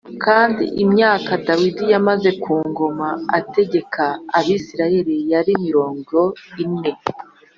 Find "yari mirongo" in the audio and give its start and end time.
5.31-6.17